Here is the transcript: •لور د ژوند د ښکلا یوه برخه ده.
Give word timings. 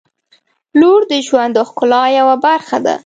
•لور 0.79 1.01
د 1.11 1.13
ژوند 1.27 1.51
د 1.55 1.59
ښکلا 1.69 2.03
یوه 2.19 2.35
برخه 2.45 2.77
ده. 2.85 2.95